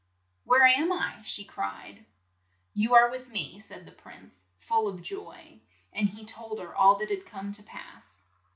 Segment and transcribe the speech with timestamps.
[0.45, 2.07] Where am I?" she cried.
[2.73, 5.59] 'You are with me," said the prince, full of joy,
[5.93, 8.23] and he told her all that had come to pass.